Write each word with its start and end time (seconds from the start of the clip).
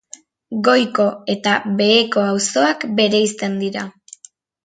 Goiko 0.67 1.03
eta 1.33 1.51
Beheko 1.81 2.23
auzoak 2.31 2.85
bereizten 3.01 3.61
dira. 3.65 3.85